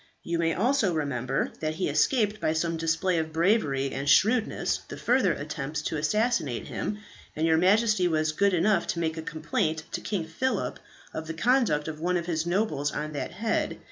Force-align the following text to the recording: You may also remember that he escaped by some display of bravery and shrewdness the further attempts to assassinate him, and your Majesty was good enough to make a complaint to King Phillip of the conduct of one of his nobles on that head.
You 0.23 0.39
may 0.39 0.55
also 0.55 0.95
remember 0.95 1.51
that 1.59 1.75
he 1.75 1.87
escaped 1.87 2.39
by 2.39 2.53
some 2.53 2.75
display 2.75 3.19
of 3.19 3.31
bravery 3.31 3.91
and 3.91 4.09
shrewdness 4.09 4.79
the 4.87 4.97
further 4.97 5.31
attempts 5.33 5.83
to 5.83 5.97
assassinate 5.97 6.65
him, 6.65 6.97
and 7.35 7.45
your 7.45 7.57
Majesty 7.57 8.07
was 8.07 8.31
good 8.31 8.55
enough 8.55 8.87
to 8.87 8.99
make 8.99 9.17
a 9.17 9.21
complaint 9.21 9.83
to 9.91 10.01
King 10.01 10.25
Phillip 10.25 10.79
of 11.13 11.27
the 11.27 11.35
conduct 11.35 11.87
of 11.87 11.99
one 11.99 12.17
of 12.17 12.25
his 12.25 12.47
nobles 12.47 12.91
on 12.91 13.13
that 13.13 13.29
head. 13.29 13.77